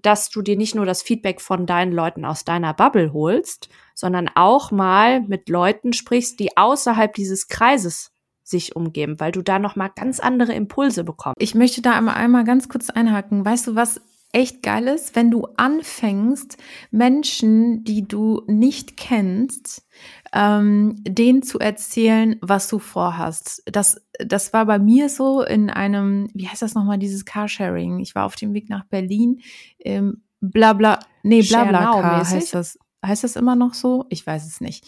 [0.02, 4.30] dass du dir nicht nur das Feedback von deinen Leuten aus deiner Bubble holst, sondern
[4.34, 9.76] auch mal mit Leuten sprichst, die außerhalb dieses Kreises sich umgeben, weil du da noch
[9.76, 11.36] mal ganz andere Impulse bekommst.
[11.38, 13.44] Ich möchte da einmal, einmal ganz kurz einhaken.
[13.44, 14.00] Weißt du, was
[14.32, 15.16] echt geil ist?
[15.16, 16.56] Wenn du anfängst,
[16.90, 19.86] Menschen, die du nicht kennst,
[20.32, 23.62] ähm, denen zu erzählen, was du vorhast.
[23.66, 28.00] Das, das war bei mir so in einem, wie heißt das nochmal, dieses Carsharing.
[28.00, 29.40] Ich war auf dem Weg nach Berlin.
[29.78, 32.34] Ähm, Blabla, nee, Share Now Blablacar mäßig?
[32.34, 32.78] heißt das.
[33.04, 34.06] Heißt das immer noch so?
[34.08, 34.84] Ich weiß es nicht.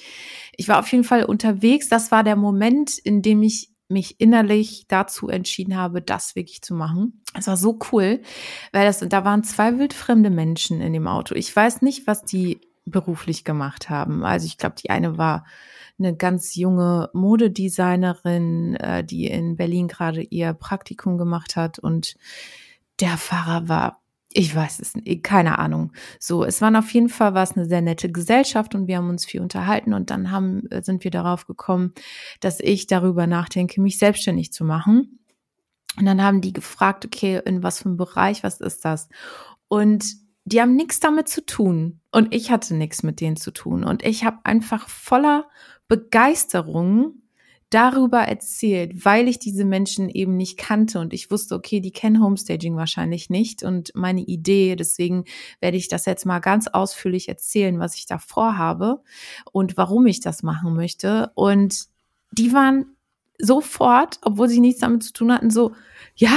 [0.56, 1.88] Ich war auf jeden Fall unterwegs.
[1.88, 6.74] Das war der Moment, in dem ich mich innerlich dazu entschieden habe, das wirklich zu
[6.74, 7.22] machen.
[7.36, 8.22] Es war so cool,
[8.72, 11.34] weil das, da waren zwei wildfremde Menschen in dem Auto.
[11.34, 14.24] Ich weiß nicht, was die beruflich gemacht haben.
[14.24, 15.44] Also ich glaube, die eine war
[15.98, 22.16] eine ganz junge Modedesignerin, äh, die in Berlin gerade ihr Praktikum gemacht hat und
[23.00, 23.99] der Fahrer war,
[24.32, 25.92] ich weiß es nicht, keine Ahnung.
[26.20, 29.08] So, es waren auf jeden Fall war es eine sehr nette Gesellschaft und wir haben
[29.08, 31.92] uns viel unterhalten und dann haben äh, sind wir darauf gekommen,
[32.40, 35.18] dass ich darüber nachdenke, mich selbstständig zu machen.
[35.98, 39.08] Und dann haben die gefragt, okay, in was für einem Bereich, was ist das?
[39.66, 40.04] Und
[40.44, 44.04] die haben nichts damit zu tun und ich hatte nichts mit denen zu tun und
[44.04, 45.48] ich habe einfach voller
[45.88, 47.14] Begeisterung
[47.70, 52.22] darüber erzählt, weil ich diese Menschen eben nicht kannte und ich wusste, okay, die kennen
[52.22, 55.24] Homestaging wahrscheinlich nicht und meine Idee, deswegen
[55.60, 59.00] werde ich das jetzt mal ganz ausführlich erzählen, was ich da vorhabe
[59.52, 61.86] und warum ich das machen möchte und
[62.32, 62.96] die waren
[63.38, 65.72] sofort, obwohl sie nichts damit zu tun hatten, so,
[66.16, 66.36] ja,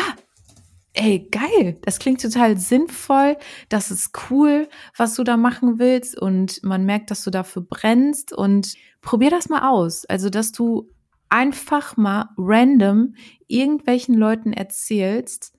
[0.93, 3.37] ey, geil, das klingt total sinnvoll,
[3.69, 8.31] das ist cool, was du da machen willst und man merkt, dass du dafür brennst
[8.31, 10.05] und probier das mal aus.
[10.05, 10.92] Also, dass du
[11.33, 13.15] einfach mal random
[13.47, 15.57] irgendwelchen Leuten erzählst,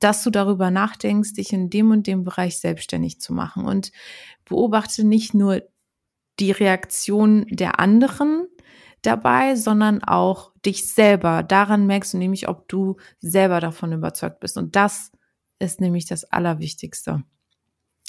[0.00, 3.90] dass du darüber nachdenkst, dich in dem und dem Bereich selbstständig zu machen und
[4.44, 5.62] beobachte nicht nur
[6.38, 8.46] die Reaktion der anderen
[9.00, 11.42] dabei, sondern auch dich selber.
[11.42, 14.58] Daran merkst du nämlich, ob du selber davon überzeugt bist.
[14.58, 15.10] Und das
[15.58, 17.24] ist nämlich das Allerwichtigste,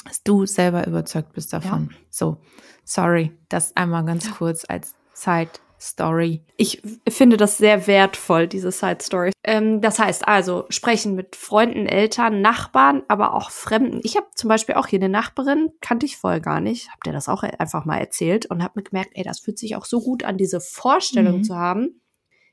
[0.04, 1.90] dass du selber überzeugt bist davon.
[1.92, 1.98] Ja.
[2.10, 2.42] So,
[2.84, 5.62] sorry, das einmal ganz kurz als Zeit.
[5.80, 6.42] Story.
[6.58, 9.32] Ich finde das sehr wertvoll, diese Side Story.
[9.44, 14.00] Ähm, das heißt also, sprechen mit Freunden, Eltern, Nachbarn, aber auch Fremden.
[14.04, 17.14] Ich habe zum Beispiel auch hier eine Nachbarin, kannte ich vorher gar nicht, habe dir
[17.14, 20.02] das auch einfach mal erzählt und habe mir gemerkt, ey, das fühlt sich auch so
[20.02, 21.44] gut an, diese Vorstellung mhm.
[21.44, 22.02] zu haben.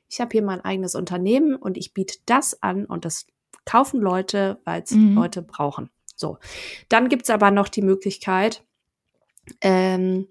[0.09, 3.25] Ich habe hier mein eigenes Unternehmen und ich biete das an und das
[3.65, 5.15] kaufen Leute, weil es mhm.
[5.15, 5.89] Leute brauchen.
[6.15, 6.37] So,
[6.89, 8.63] dann gibt's aber noch die Möglichkeit,
[9.61, 10.27] ähm,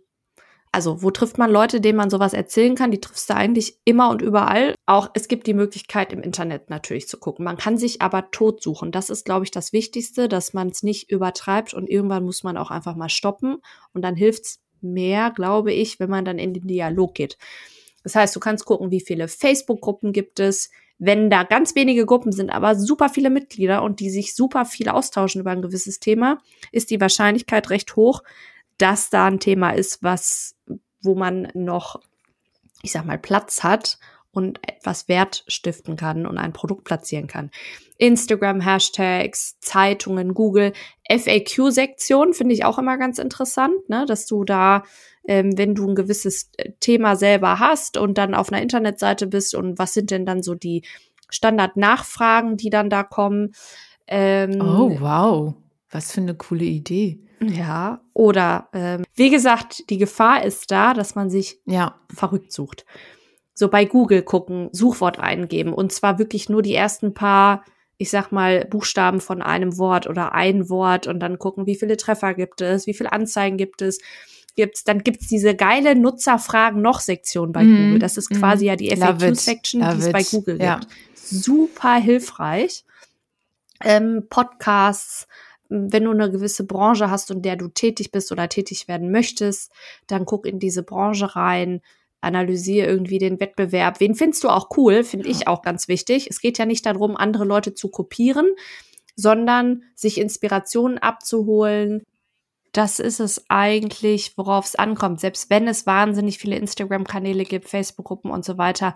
[0.73, 2.91] also wo trifft man Leute, denen man sowas erzählen kann?
[2.91, 4.75] Die triffst du eigentlich immer und überall.
[4.87, 7.45] Auch es gibt die Möglichkeit im Internet natürlich zu gucken.
[7.45, 8.91] Man kann sich aber tot suchen.
[8.91, 12.57] Das ist, glaube ich, das Wichtigste, dass man es nicht übertreibt und irgendwann muss man
[12.57, 13.59] auch einfach mal stoppen
[13.93, 17.37] und dann hilft's mehr, glaube ich, wenn man dann in den Dialog geht.
[18.03, 20.71] Das heißt, du kannst gucken, wie viele Facebook-Gruppen gibt es.
[20.99, 24.89] Wenn da ganz wenige Gruppen sind, aber super viele Mitglieder und die sich super viel
[24.89, 26.39] austauschen über ein gewisses Thema,
[26.71, 28.23] ist die Wahrscheinlichkeit recht hoch,
[28.79, 30.57] dass da ein Thema ist, was,
[31.03, 32.01] wo man noch,
[32.83, 33.99] ich sag mal, Platz hat
[34.33, 37.51] und etwas Wert stiften kann und ein Produkt platzieren kann.
[37.99, 40.73] Instagram Hashtags, Zeitungen, Google,
[41.09, 44.83] FAQ-Sektion finde ich auch immer ganz interessant, ne, dass du da,
[45.29, 49.55] ähm, wenn du ein gewisses äh, Thema selber hast und dann auf einer Internetseite bist
[49.55, 50.83] und was sind denn dann so die
[51.29, 53.55] Standardnachfragen, die dann da kommen.
[54.07, 55.55] Ähm, oh, wow.
[55.91, 57.21] Was für eine coole Idee.
[57.51, 61.97] Ja, oder ähm, wie gesagt, die Gefahr ist da, dass man sich ja.
[62.13, 62.85] verrückt sucht.
[63.55, 67.65] So bei Google gucken, Suchwort eingeben und zwar wirklich nur die ersten paar,
[67.99, 71.97] ich sag mal, Buchstaben von einem Wort oder ein Wort und dann gucken, wie viele
[71.97, 74.01] Treffer gibt es, wie viele Anzeigen gibt es.
[74.55, 77.99] Gibt's, dann gibt's diese geile Nutzerfragen noch Sektion bei mm, Google.
[77.99, 80.79] Das ist quasi mm, ja die FAQ-Section, die es bei Google ja.
[80.79, 80.93] gibt.
[81.15, 82.85] Super hilfreich.
[83.83, 85.27] Ähm, Podcasts,
[85.73, 89.73] wenn du eine gewisse Branche hast, in der du tätig bist oder tätig werden möchtest,
[90.07, 91.81] dann guck in diese Branche rein,
[92.21, 93.99] analysiere irgendwie den Wettbewerb.
[94.01, 95.03] Wen findest du auch cool?
[95.03, 96.29] Finde ich auch ganz wichtig.
[96.31, 98.49] Es geht ja nicht darum, andere Leute zu kopieren,
[99.17, 102.03] sondern sich Inspirationen abzuholen.
[102.73, 105.21] Das ist es eigentlich, worauf es ankommt.
[105.21, 108.95] Selbst wenn es wahnsinnig viele Instagram-Kanäle gibt, Facebook-Gruppen und so weiter,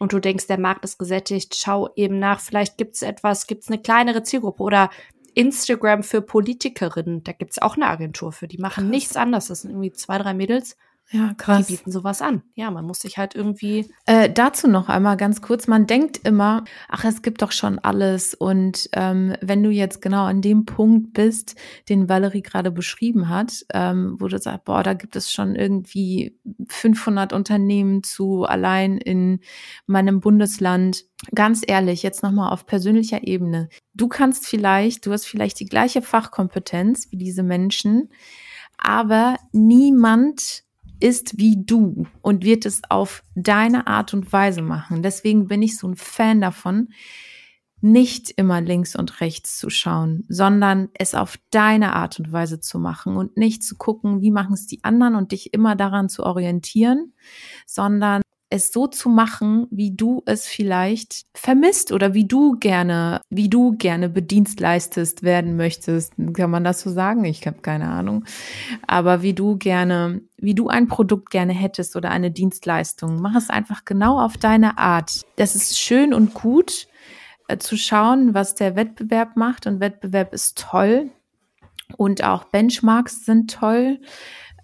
[0.00, 3.62] und du denkst, der Markt ist gesättigt, schau eben nach, vielleicht gibt es etwas, gibt
[3.62, 4.90] es eine kleinere Zielgruppe oder
[5.34, 7.24] Instagram für Politikerinnen.
[7.24, 8.48] Da gibt's auch eine Agentur für.
[8.48, 8.90] Die machen Krass.
[8.90, 9.48] nichts anderes.
[9.48, 10.76] Das sind irgendwie zwei, drei Mädels.
[11.10, 11.66] Ja, krass.
[11.66, 12.42] Die bieten sowas an.
[12.54, 13.88] Ja, man muss sich halt irgendwie.
[14.06, 15.68] Äh, dazu noch einmal ganz kurz.
[15.68, 18.34] Man denkt immer, ach, es gibt doch schon alles.
[18.34, 21.56] Und ähm, wenn du jetzt genau an dem Punkt bist,
[21.88, 26.38] den Valerie gerade beschrieben hat, ähm, wo du sagst, boah, da gibt es schon irgendwie
[26.68, 29.40] 500 Unternehmen zu allein in
[29.86, 31.04] meinem Bundesland.
[31.34, 33.68] Ganz ehrlich, jetzt nochmal auf persönlicher Ebene.
[33.92, 38.10] Du kannst vielleicht, du hast vielleicht die gleiche Fachkompetenz wie diese Menschen,
[38.78, 40.63] aber niemand
[41.00, 45.02] ist wie du und wird es auf deine Art und Weise machen.
[45.02, 46.88] Deswegen bin ich so ein Fan davon.
[47.80, 52.78] nicht immer links und rechts zu schauen, sondern es auf deine Art und Weise zu
[52.78, 56.22] machen und nicht zu gucken, wie machen es die anderen und dich immer daran zu
[56.24, 57.12] orientieren,
[57.66, 58.22] sondern
[58.54, 63.76] es so zu machen, wie du es vielleicht vermisst oder wie du gerne, wie du
[63.76, 66.12] gerne bedienstleistest werden möchtest.
[66.34, 67.24] Kann man das so sagen?
[67.24, 68.24] Ich habe keine Ahnung.
[68.86, 73.20] Aber wie du gerne, wie du ein Produkt gerne hättest oder eine Dienstleistung.
[73.20, 75.22] Mach es einfach genau auf deine Art.
[75.34, 76.86] Das ist schön und gut
[77.48, 81.10] äh, zu schauen, was der Wettbewerb macht und Wettbewerb ist toll
[81.96, 83.98] und auch Benchmarks sind toll.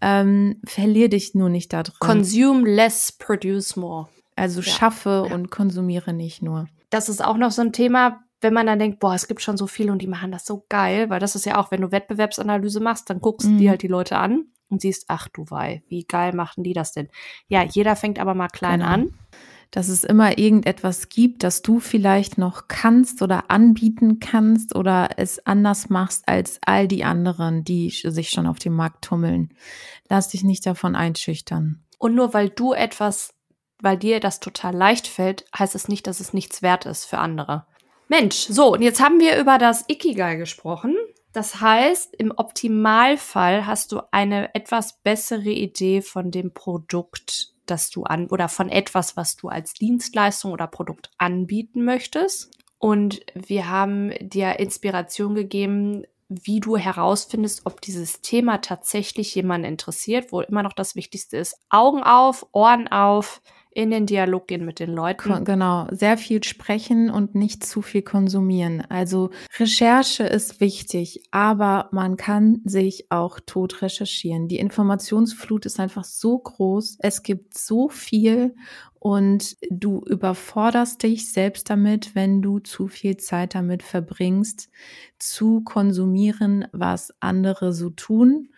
[0.00, 1.96] Ähm, verlier dich nur nicht da drin.
[1.98, 4.08] Consume less, produce more.
[4.36, 4.66] Also ja.
[4.72, 5.34] schaffe ja.
[5.34, 6.68] und konsumiere nicht nur.
[6.88, 9.56] Das ist auch noch so ein Thema, wenn man dann denkt, boah, es gibt schon
[9.56, 11.92] so viele und die machen das so geil, weil das ist ja auch, wenn du
[11.92, 13.58] Wettbewerbsanalyse machst, dann guckst du mhm.
[13.58, 16.92] dir halt die Leute an und siehst, ach du wei, wie geil machen die das
[16.92, 17.08] denn?
[17.48, 18.92] Ja, jeder fängt aber mal klein genau.
[18.92, 19.14] an
[19.70, 25.44] dass es immer irgendetwas gibt, das du vielleicht noch kannst oder anbieten kannst oder es
[25.46, 29.54] anders machst als all die anderen, die sich schon auf dem Markt tummeln.
[30.08, 31.84] Lass dich nicht davon einschüchtern.
[31.98, 33.34] Und nur weil du etwas,
[33.80, 37.18] weil dir das total leicht fällt, heißt es nicht, dass es nichts wert ist für
[37.18, 37.66] andere.
[38.08, 40.96] Mensch, so, und jetzt haben wir über das Ikigai gesprochen.
[41.32, 48.04] Das heißt, im Optimalfall hast du eine etwas bessere Idee von dem Produkt, das du
[48.04, 52.50] an oder von etwas, was du als Dienstleistung oder Produkt anbieten möchtest.
[52.78, 60.32] Und wir haben dir Inspiration gegeben, wie du herausfindest, ob dieses Thema tatsächlich jemanden interessiert,
[60.32, 61.56] wo immer noch das Wichtigste ist.
[61.68, 65.44] Augen auf, Ohren auf, in den Dialog gehen mit den Leuten.
[65.44, 68.82] Genau, sehr viel sprechen und nicht zu viel konsumieren.
[68.88, 74.48] Also Recherche ist wichtig, aber man kann sich auch tot recherchieren.
[74.48, 78.54] Die Informationsflut ist einfach so groß, es gibt so viel
[78.98, 84.68] und du überforderst dich selbst damit, wenn du zu viel Zeit damit verbringst,
[85.18, 88.48] zu konsumieren, was andere so tun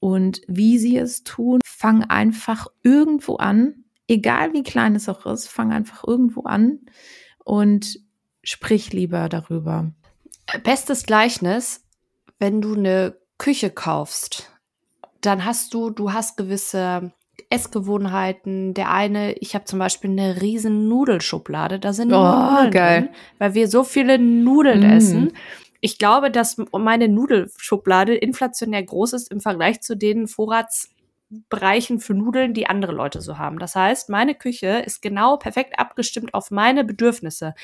[0.00, 1.60] und wie sie es tun.
[1.64, 6.80] Fang einfach irgendwo an, egal wie klein es auch ist, fang einfach irgendwo an
[7.44, 7.98] und
[8.42, 9.92] sprich lieber darüber.
[10.64, 11.84] Bestes Gleichnis,
[12.38, 14.50] wenn du eine Küche kaufst,
[15.20, 17.12] dann hast du, du hast gewisse
[17.48, 18.74] Essgewohnheiten.
[18.74, 23.02] Der eine, ich habe zum Beispiel eine riesen Nudelschublade, da sind oh, Nudeln geil.
[23.02, 24.90] Drin, weil wir so viele Nudeln mm.
[24.90, 25.32] essen.
[25.80, 30.90] Ich glaube, dass meine Nudelschublade inflationär groß ist im Vergleich zu den Vorrats
[31.48, 33.58] Bereichen für Nudeln, die andere Leute so haben.
[33.58, 37.54] Das heißt, meine Küche ist genau perfekt abgestimmt auf meine Bedürfnisse.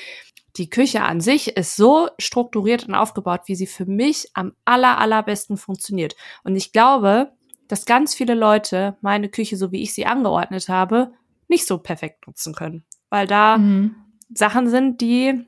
[0.56, 4.98] Die Küche an sich ist so strukturiert und aufgebaut, wie sie für mich am aller,
[4.98, 6.16] allerbesten funktioniert.
[6.44, 7.32] Und ich glaube,
[7.68, 11.12] dass ganz viele Leute meine Küche, so wie ich sie angeordnet habe,
[11.48, 12.84] nicht so perfekt nutzen können.
[13.10, 13.94] Weil da mhm.
[14.34, 15.46] Sachen sind, die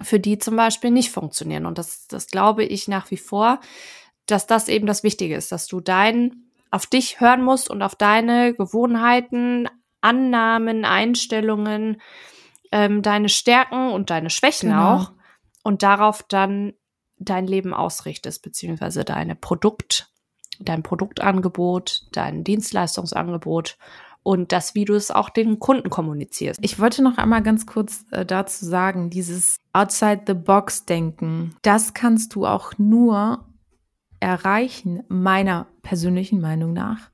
[0.00, 1.66] für die zum Beispiel nicht funktionieren.
[1.66, 3.60] Und das, das glaube ich nach wie vor,
[4.26, 7.94] dass das eben das Wichtige ist, dass du dein auf dich hören musst und auf
[7.94, 9.68] deine Gewohnheiten,
[10.00, 12.00] Annahmen, Einstellungen,
[12.72, 14.94] ähm, deine Stärken und deine Schwächen genau.
[14.94, 15.12] auch
[15.62, 16.74] und darauf dann
[17.18, 20.12] dein Leben ausrichtest, beziehungsweise deine Produkt,
[20.60, 23.76] dein Produktangebot, dein Dienstleistungsangebot
[24.22, 26.60] und das, wie du es auch den Kunden kommunizierst.
[26.62, 31.94] Ich wollte noch einmal ganz kurz äh, dazu sagen, dieses Outside the Box Denken, das
[31.94, 33.47] kannst du auch nur
[34.20, 37.10] erreichen, meiner persönlichen Meinung nach,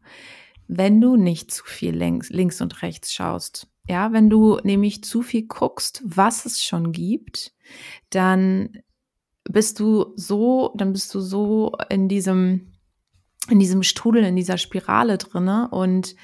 [0.69, 3.69] wenn du nicht zu viel links, links und rechts schaust.
[3.87, 7.53] Ja, wenn du nämlich zu viel guckst, was es schon gibt,
[8.11, 8.79] dann
[9.45, 12.75] bist du so, dann bist du so in diesem
[13.51, 16.17] in diesem Strudel, in dieser Spirale drinne und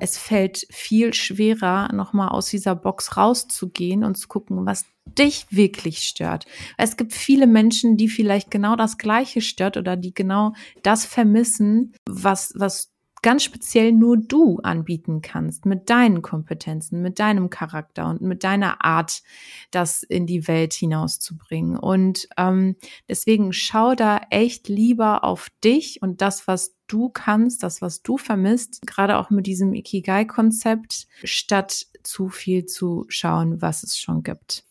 [0.00, 4.84] es fällt viel schwerer, nochmal aus dieser Box rauszugehen und zu gucken, was
[5.16, 6.46] dich wirklich stört.
[6.76, 11.94] Es gibt viele Menschen, die vielleicht genau das Gleiche stört oder die genau das vermissen,
[12.06, 12.92] was, was
[13.22, 18.84] ganz speziell nur du anbieten kannst mit deinen Kompetenzen, mit deinem Charakter und mit deiner
[18.84, 19.22] Art,
[19.70, 21.76] das in die Welt hinauszubringen.
[21.76, 22.76] Und ähm,
[23.08, 28.16] deswegen schau da echt lieber auf dich und das, was du kannst, das, was du
[28.18, 34.67] vermisst, gerade auch mit diesem Ikigai-Konzept, statt zu viel zu schauen, was es schon gibt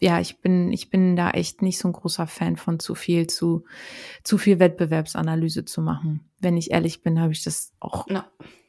[0.00, 3.26] ja, ich bin, ich bin da echt nicht so ein großer Fan von zu viel,
[3.26, 3.64] zu,
[4.22, 6.28] zu viel Wettbewerbsanalyse zu machen.
[6.38, 8.20] Wenn ich ehrlich bin, habe ich das auch no.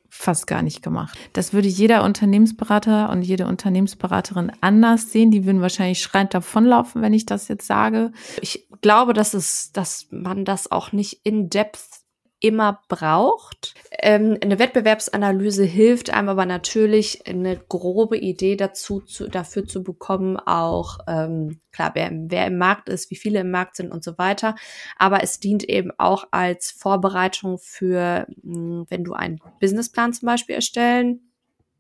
[0.10, 1.18] fast gar nicht gemacht.
[1.34, 5.30] Das würde jeder Unternehmensberater und jede Unternehmensberaterin anders sehen.
[5.30, 8.12] Die würden wahrscheinlich schreiend davonlaufen, wenn ich das jetzt sage.
[8.42, 12.00] Ich glaube, dass es, dass man das auch nicht in depth
[12.40, 13.74] immer braucht.
[13.92, 20.38] Ähm, eine Wettbewerbsanalyse hilft einem aber natürlich, eine grobe Idee dazu zu, dafür zu bekommen,
[20.38, 24.18] auch ähm, klar, wer, wer im Markt ist, wie viele im Markt sind und so
[24.18, 24.56] weiter.
[24.98, 30.28] Aber es dient eben auch als Vorbereitung für, mh, hm, wenn du einen Businessplan zum
[30.28, 31.32] Beispiel erstellen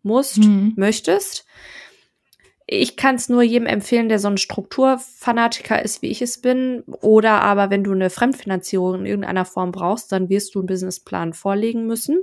[0.04, 0.74] musst, mhm.
[0.76, 1.46] möchtest
[2.72, 6.84] ich kann es nur jedem empfehlen, der so ein Strukturfanatiker ist, wie ich es bin.
[7.02, 11.34] Oder aber, wenn du eine Fremdfinanzierung in irgendeiner Form brauchst, dann wirst du einen Businessplan
[11.34, 12.20] vorlegen müssen.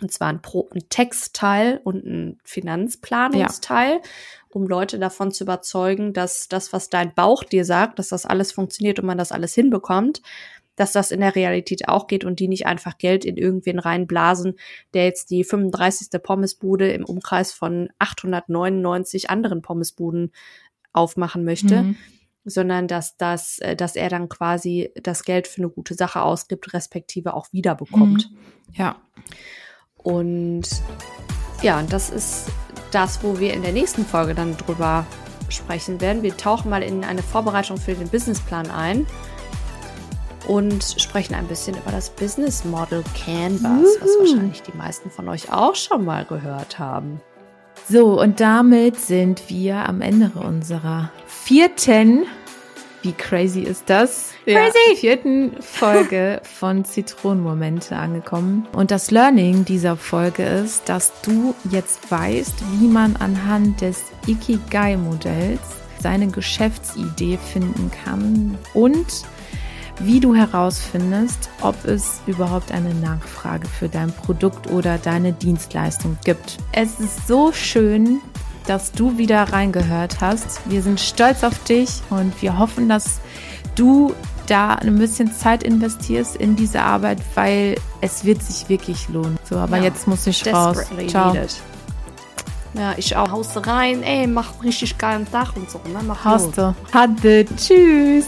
[0.00, 4.00] Und zwar ein, Pro ein Textteil und ein Finanzplanungsteil, ja.
[4.50, 8.52] um Leute davon zu überzeugen, dass das, was dein Bauch dir sagt, dass das alles
[8.52, 10.20] funktioniert und man das alles hinbekommt
[10.76, 14.54] dass das in der Realität auch geht und die nicht einfach Geld in irgendwen reinblasen,
[14.94, 16.22] der jetzt die 35.
[16.22, 20.32] Pommesbude im Umkreis von 899 anderen Pommesbuden
[20.92, 21.82] aufmachen möchte.
[21.82, 21.96] Mhm.
[22.44, 26.74] sondern dass, das, äh, dass er dann quasi das Geld für eine gute Sache ausgibt,
[26.74, 28.30] respektive auch wiederbekommt.
[28.32, 28.36] Mhm.
[28.74, 28.96] Ja.
[29.96, 30.68] Und
[31.62, 32.50] ja, das ist
[32.90, 35.06] das, wo wir in der nächsten Folge dann drüber
[35.48, 36.22] sprechen werden.
[36.22, 39.06] Wir tauchen mal in eine Vorbereitung für den Businessplan ein
[40.46, 45.52] und sprechen ein bisschen über das Business Model Canvas, was wahrscheinlich die meisten von euch
[45.52, 47.20] auch schon mal gehört haben.
[47.88, 52.26] So, und damit sind wir am Ende unserer vierten,
[53.02, 54.30] wie crazy ist das?
[54.44, 54.78] Crazy!
[54.90, 58.68] Ja, vierten Folge von Zitronenmomente angekommen.
[58.72, 65.60] Und das Learning dieser Folge ist, dass du jetzt weißt, wie man anhand des Ikigai-Modells
[66.00, 69.24] seine Geschäftsidee finden kann und
[70.00, 76.58] wie du herausfindest, ob es überhaupt eine Nachfrage für dein Produkt oder deine Dienstleistung gibt.
[76.72, 78.20] Es ist so schön,
[78.66, 80.60] dass du wieder reingehört hast.
[80.70, 83.20] Wir sind stolz auf dich und wir hoffen, dass
[83.74, 84.14] du
[84.46, 89.38] da ein bisschen Zeit investierst in diese Arbeit, weil es wird sich wirklich lohnen.
[89.48, 90.78] So, aber ja, jetzt muss ich raus.
[91.08, 91.32] Ciao.
[91.32, 91.54] Needed.
[92.74, 93.30] Ja, ich auch.
[93.30, 96.00] Haust rein, ey, mach richtig geilen Tag und so, ne?
[96.06, 96.74] Mach Haust du.
[96.92, 97.44] Hatte.
[97.56, 98.26] Tschüss.